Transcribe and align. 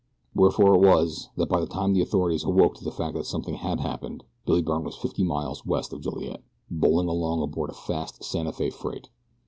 Wherefore 0.33 0.73
it 0.73 0.79
was 0.83 1.29
that 1.37 1.47
by 1.49 1.59
the 1.59 1.67
time 1.67 1.93
the 1.93 2.01
authorities 2.01 2.43
awoke 2.43 2.73
to 2.77 2.83
the 2.83 2.91
fact 2.91 3.13
that 3.13 3.25
something 3.27 3.53
had 3.53 3.79
happened 3.81 4.23
Billy 4.47 4.63
Byrne 4.63 4.83
was 4.83 4.95
fifty 4.95 5.23
miles 5.23 5.63
west 5.63 5.93
of 5.93 6.01
Joliet, 6.01 6.41
bowling 6.71 7.07
along 7.07 7.43
aboard 7.43 7.69
a 7.69 7.73
fast 7.73 8.23
Santa 8.23 8.51
Fe 8.51 8.71
freight. 8.71 9.09